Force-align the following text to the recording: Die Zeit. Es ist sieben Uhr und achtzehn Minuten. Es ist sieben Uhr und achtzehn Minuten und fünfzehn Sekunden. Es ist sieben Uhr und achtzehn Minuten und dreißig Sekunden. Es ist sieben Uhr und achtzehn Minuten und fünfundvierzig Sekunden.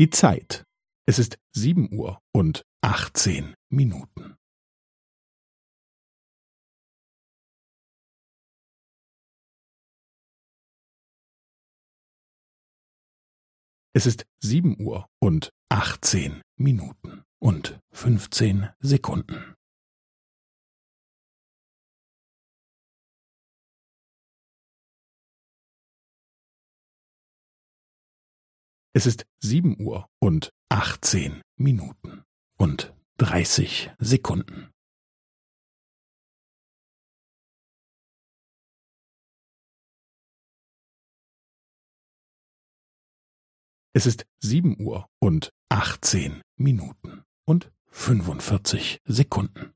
Die 0.00 0.08
Zeit. 0.08 0.64
Es 1.06 1.18
ist 1.18 1.36
sieben 1.54 1.92
Uhr 1.92 2.22
und 2.32 2.62
achtzehn 2.80 3.54
Minuten. 3.68 4.34
Es 13.92 14.06
ist 14.06 14.24
sieben 14.42 14.80
Uhr 14.80 15.06
und 15.20 15.50
achtzehn 15.68 16.40
Minuten 16.56 17.22
und 17.38 17.78
fünfzehn 17.92 18.70
Sekunden. 18.78 19.49
Es 28.92 29.06
ist 29.06 29.24
sieben 29.40 29.80
Uhr 29.80 30.08
und 30.18 30.50
achtzehn 30.68 31.42
Minuten 31.56 32.24
und 32.58 32.92
dreißig 33.18 33.92
Sekunden. 34.00 34.72
Es 43.92 44.06
ist 44.06 44.26
sieben 44.40 44.80
Uhr 44.80 45.06
und 45.20 45.52
achtzehn 45.68 46.42
Minuten 46.56 47.22
und 47.44 47.70
fünfundvierzig 47.90 49.00
Sekunden. 49.04 49.72